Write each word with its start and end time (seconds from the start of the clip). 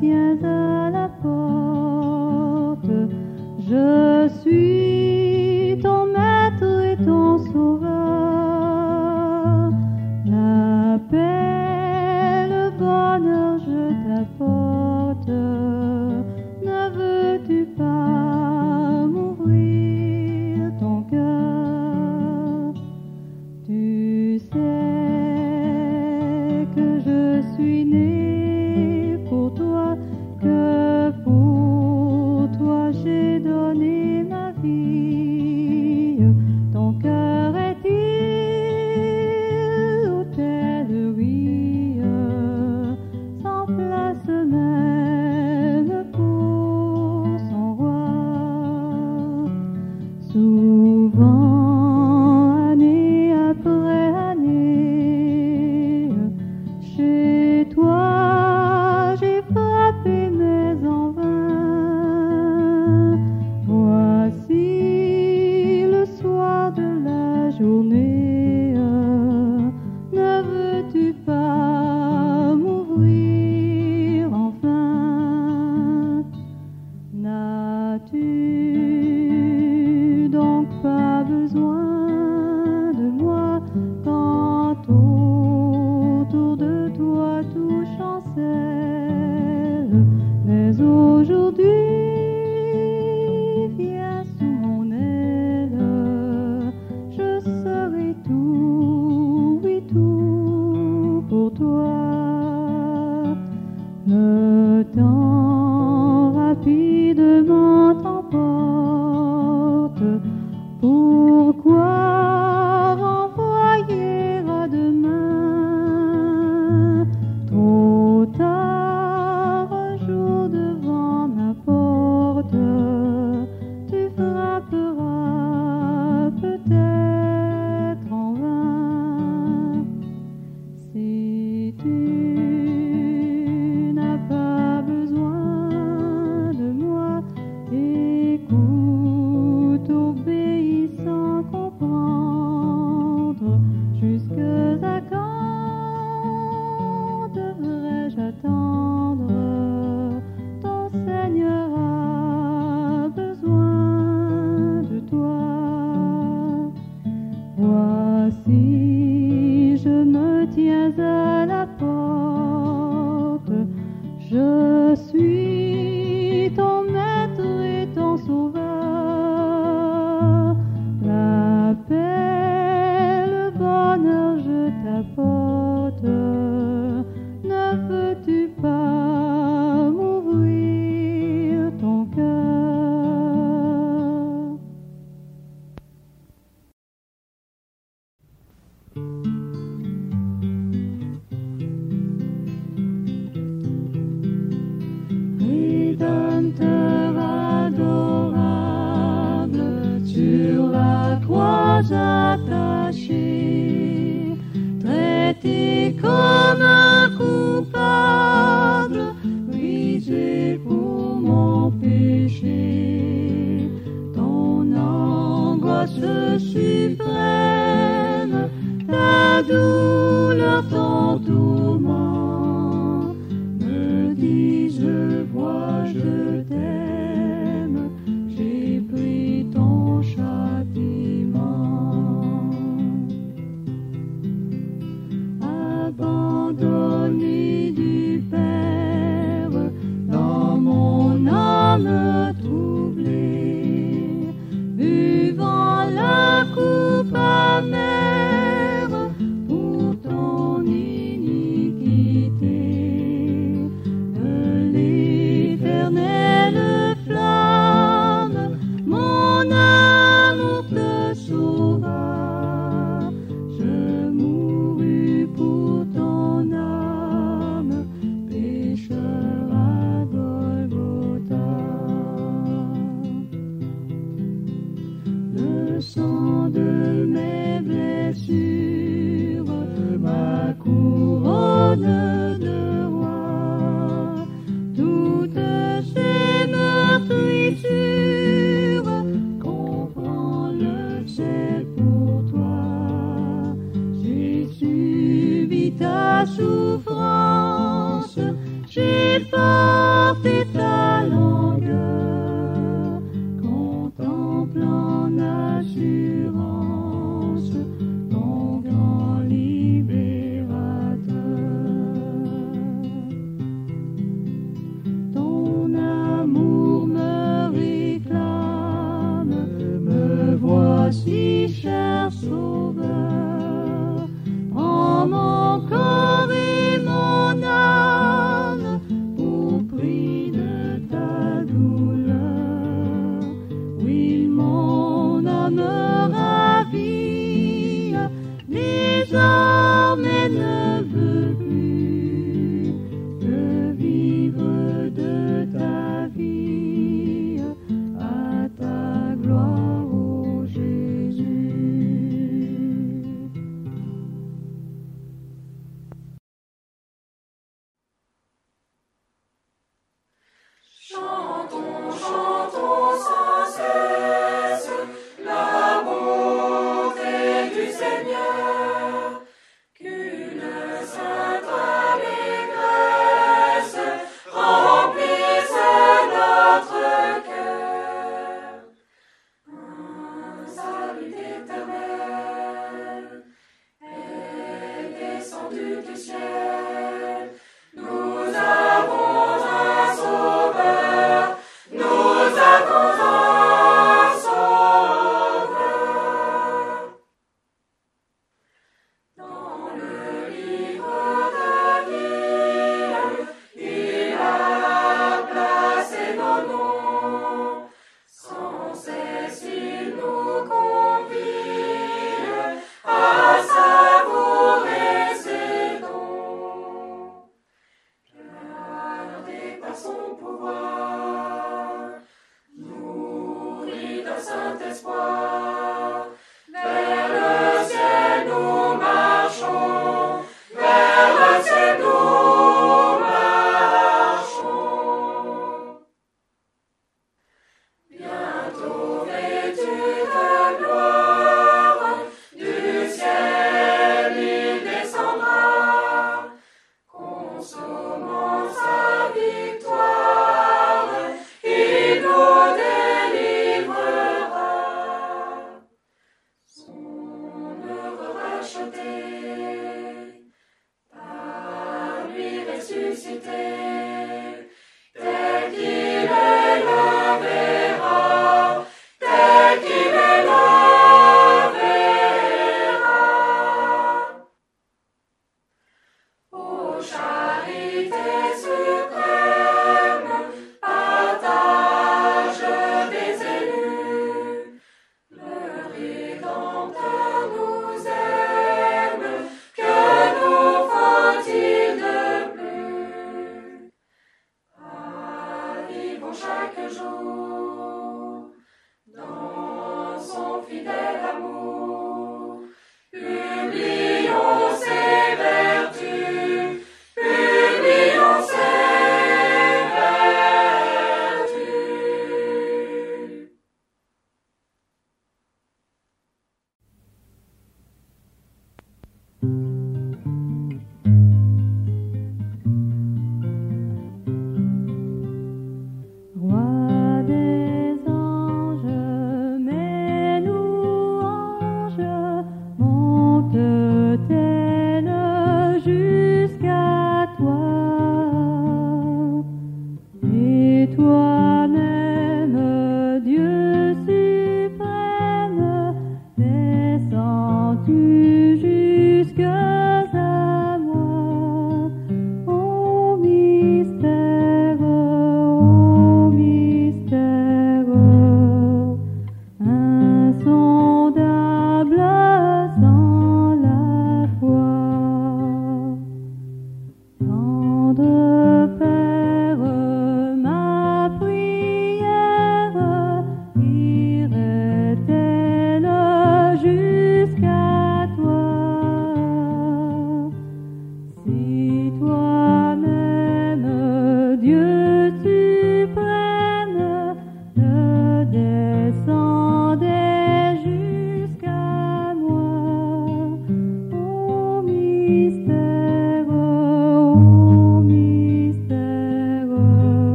tiens 0.00 0.38
à 0.42 0.90
la 0.90 1.08
porte. 1.22 2.90
Je 3.58 4.28
suis 4.40 5.78
ton 5.82 6.06
maître. 6.06 6.23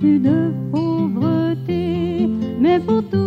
Plus 0.00 0.18
de 0.18 0.50
pauvreté, 0.72 2.26
mais 2.58 2.80
pour 2.80 3.02
tous 3.10 3.19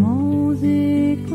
Music 0.00 1.28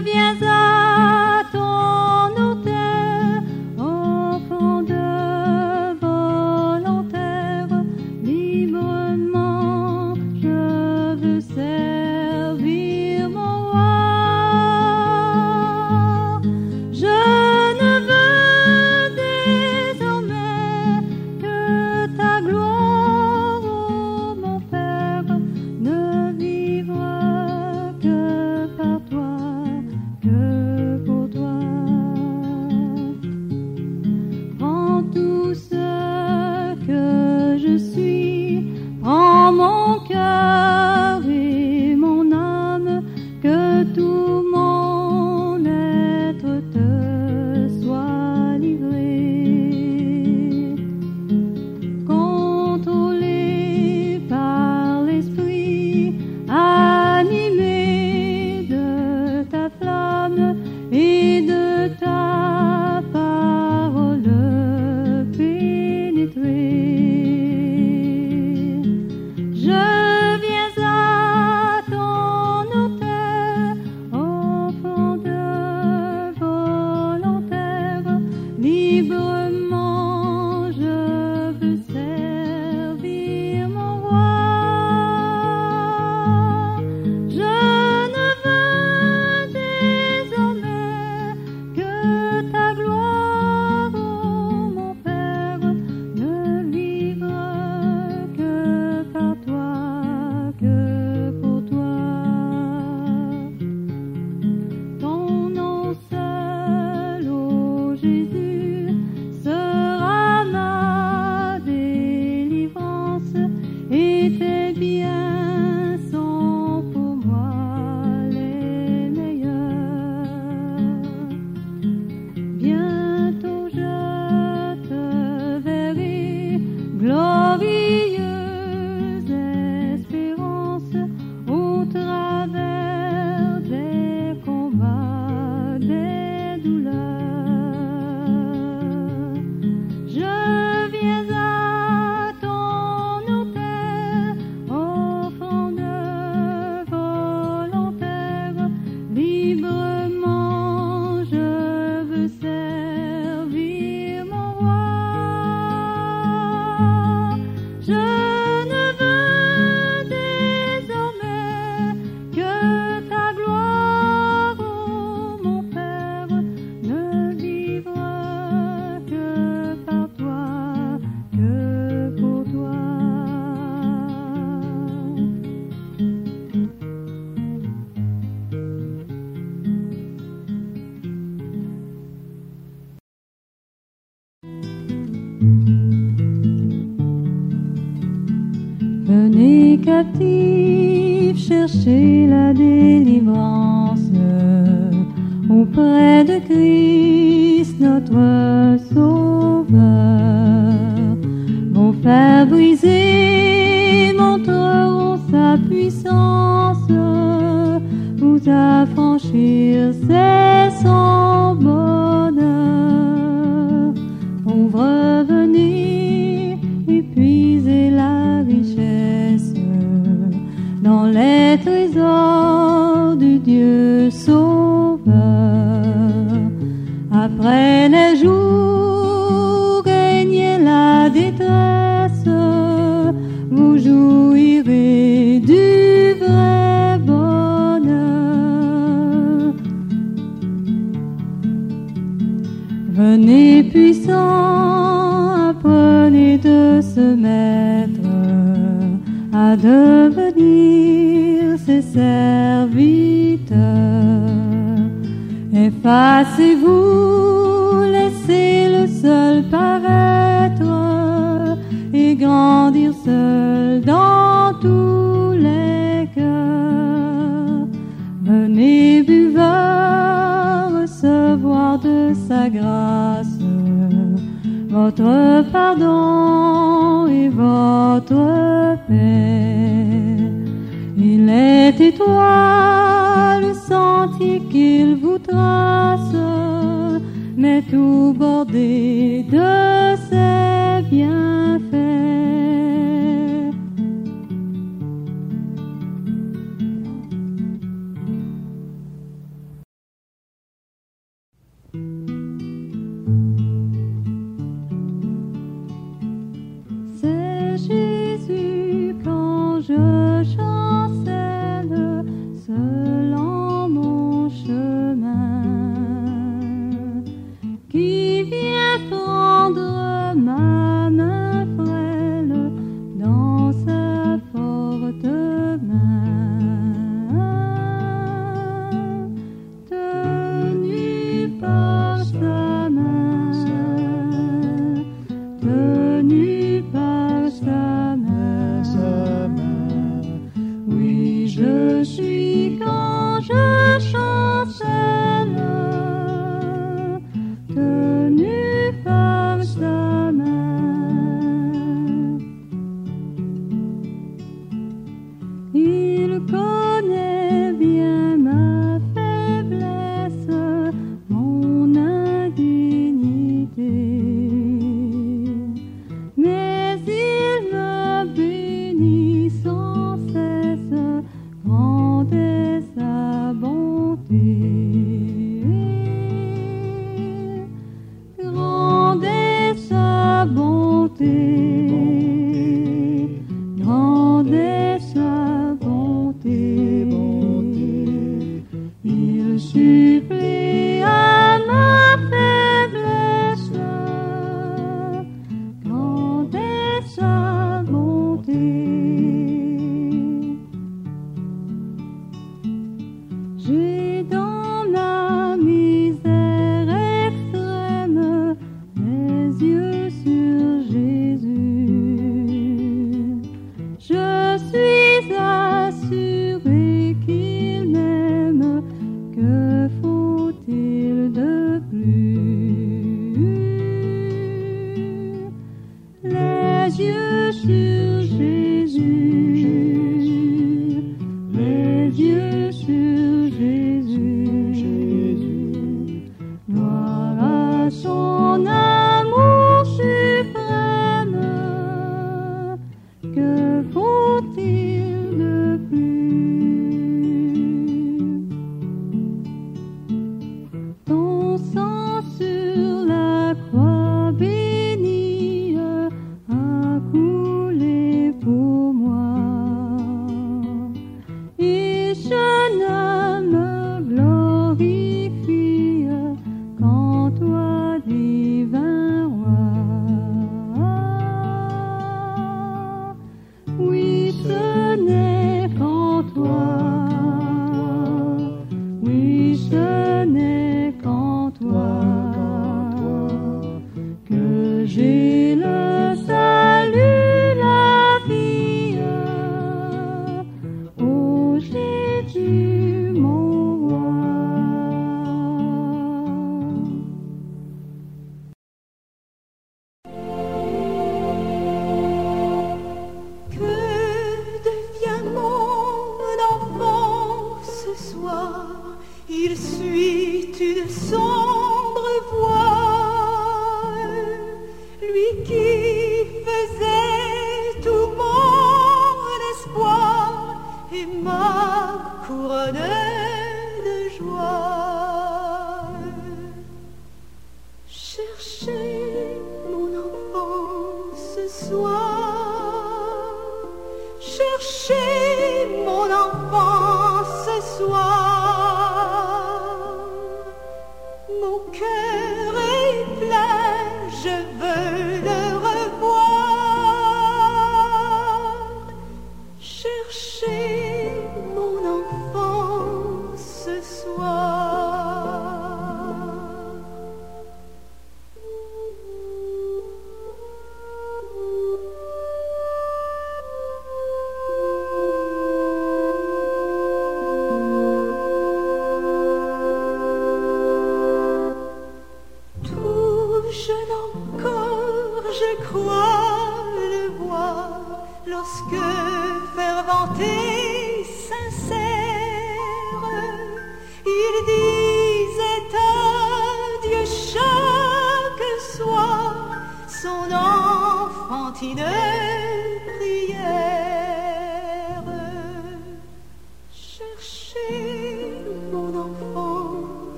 Je 0.00 0.04
viens 0.04 0.49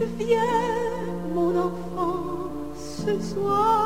Reviens, 0.00 1.04
mon 1.34 1.54
enfant, 1.58 2.50
ce 2.74 3.20
soir. 3.20 3.79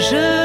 Je 0.00 0.39